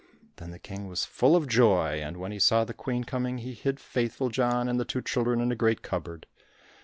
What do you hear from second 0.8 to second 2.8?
was full of joy, and when he saw the